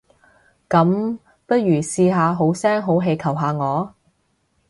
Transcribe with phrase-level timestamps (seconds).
[0.67, 3.93] 噉，不如試下好聲好氣求下我？